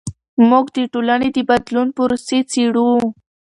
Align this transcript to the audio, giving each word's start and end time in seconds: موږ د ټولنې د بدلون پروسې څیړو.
موږ 0.49 0.65
د 0.75 0.77
ټولنې 0.93 1.29
د 1.35 1.37
بدلون 1.49 1.87
پروسې 1.97 2.39
څیړو. 2.51 2.91